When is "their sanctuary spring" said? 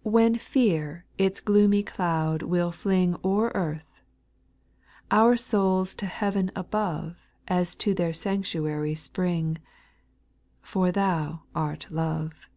7.92-9.58